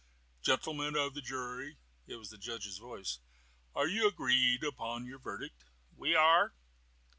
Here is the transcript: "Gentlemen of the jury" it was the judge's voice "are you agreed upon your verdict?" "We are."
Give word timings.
"Gentlemen 0.41 0.95
of 0.95 1.13
the 1.13 1.21
jury" 1.21 1.77
it 2.07 2.15
was 2.15 2.31
the 2.31 2.37
judge's 2.39 2.79
voice 2.79 3.19
"are 3.75 3.87
you 3.87 4.07
agreed 4.07 4.63
upon 4.63 5.05
your 5.05 5.19
verdict?" 5.19 5.63
"We 5.95 6.15
are." 6.15 6.55